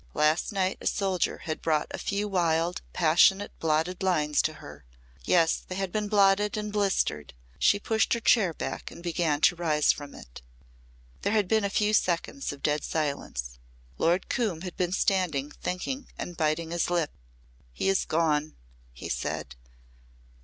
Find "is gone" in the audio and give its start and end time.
17.87-18.55